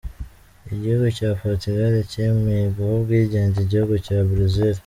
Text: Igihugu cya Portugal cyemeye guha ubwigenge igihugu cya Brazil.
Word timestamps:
Igihugu 0.73 1.07
cya 1.17 1.29
Portugal 1.41 1.93
cyemeye 2.11 2.65
guha 2.75 2.91
ubwigenge 2.99 3.57
igihugu 3.61 3.95
cya 4.05 4.17
Brazil. 4.29 4.75